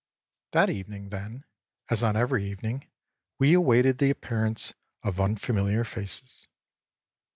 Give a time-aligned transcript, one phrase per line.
[0.53, 1.45] That evening, then,
[1.91, 2.87] as on every evening,
[3.37, 6.47] we awaited the appearance of unfamiliar faces.